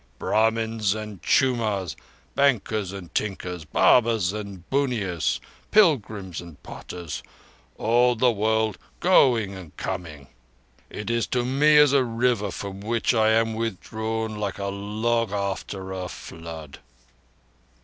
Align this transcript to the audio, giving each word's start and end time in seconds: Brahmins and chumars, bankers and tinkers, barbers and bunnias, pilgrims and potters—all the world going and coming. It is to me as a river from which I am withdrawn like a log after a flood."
Brahmins 0.17 0.95
and 0.95 1.21
chumars, 1.21 1.95
bankers 2.33 2.91
and 2.91 3.13
tinkers, 3.13 3.65
barbers 3.65 4.33
and 4.33 4.67
bunnias, 4.71 5.39
pilgrims 5.69 6.41
and 6.41 6.57
potters—all 6.63 8.15
the 8.15 8.31
world 8.31 8.79
going 8.99 9.53
and 9.53 9.77
coming. 9.77 10.25
It 10.89 11.11
is 11.11 11.27
to 11.27 11.45
me 11.45 11.77
as 11.77 11.93
a 11.93 12.03
river 12.03 12.49
from 12.49 12.79
which 12.81 13.13
I 13.13 13.29
am 13.29 13.53
withdrawn 13.53 14.37
like 14.39 14.57
a 14.57 14.65
log 14.73 15.31
after 15.31 15.91
a 15.91 16.07
flood." 16.09 16.79